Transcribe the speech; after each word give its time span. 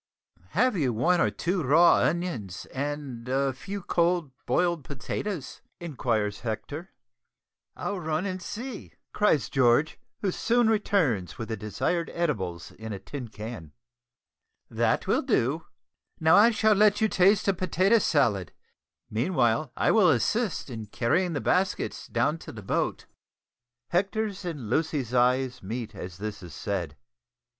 "Have 0.53 0.75
you 0.75 0.93
one 0.93 1.21
or 1.21 1.29
two 1.29 1.61
raw 1.61 1.97
onions 1.97 2.65
and 2.73 3.29
a 3.29 3.53
few 3.53 3.83
cold 3.83 4.31
boiled 4.47 4.83
potatoes?" 4.83 5.61
inquires 5.79 6.39
Hector. 6.39 6.89
"I'll 7.75 7.99
run 7.99 8.25
and 8.25 8.41
see," 8.41 8.93
cries 9.13 9.47
George, 9.47 9.99
who 10.21 10.31
soon 10.31 10.71
returns 10.71 11.37
with 11.37 11.49
the 11.49 11.55
desired 11.55 12.09
edibles 12.15 12.71
in 12.71 12.91
a 12.93 12.97
tin 12.97 13.27
can. 13.27 13.73
"That 14.71 15.05
will 15.05 15.21
do. 15.21 15.67
Now 16.19 16.35
I 16.35 16.49
shall 16.49 16.73
let 16.73 16.99
you 16.99 17.07
taste 17.07 17.47
a 17.47 17.53
potato 17.53 17.99
salad; 17.99 18.53
meanwhile 19.07 19.71
I 19.77 19.91
will 19.91 20.09
assist 20.09 20.71
in 20.71 20.87
carrying 20.87 21.33
the 21.33 21.41
baskets 21.41 22.07
down 22.07 22.39
to 22.39 22.51
the 22.51 22.63
boat." 22.63 23.05
Hector's 23.89 24.45
and 24.45 24.67
Lucy's 24.67 25.13
eyes 25.13 25.61
meet 25.61 25.93
as 25.93 26.17
this 26.17 26.41
is 26.41 26.55
said. 26.55 26.97